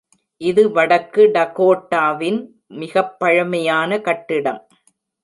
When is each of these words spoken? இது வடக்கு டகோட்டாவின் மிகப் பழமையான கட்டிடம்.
இது 0.41 0.71
வடக்கு 0.71 1.27
டகோட்டாவின் 1.27 2.39
மிகப் 2.73 3.19
பழமையான 3.19 3.99
கட்டிடம். 3.99 4.61